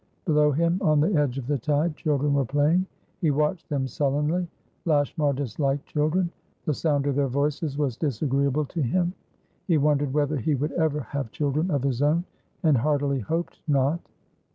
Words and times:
Below 0.25 0.51
him, 0.51 0.79
on 0.81 0.99
the 0.99 1.13
edge 1.15 1.37
of 1.37 1.45
the 1.45 1.59
tide, 1.59 1.95
children 1.95 2.33
were 2.33 2.43
playing; 2.43 2.87
he 3.19 3.29
watched 3.29 3.69
them 3.69 3.85
sullenly. 3.85 4.47
Lashmar 4.85 5.31
disliked 5.31 5.85
children; 5.85 6.31
the 6.65 6.73
sound 6.73 7.05
of 7.05 7.13
their 7.13 7.27
voices 7.27 7.77
was 7.77 7.97
disagreeable 7.97 8.65
to 8.65 8.81
him. 8.81 9.13
He 9.67 9.77
wondered 9.77 10.11
whether 10.11 10.37
he 10.37 10.55
would 10.55 10.71
ever 10.71 11.01
have 11.01 11.29
children 11.29 11.69
of 11.69 11.83
his 11.83 12.01
own, 12.01 12.23
and 12.63 12.77
heartily 12.77 13.19
hoped 13.19 13.59
not. 13.67 13.99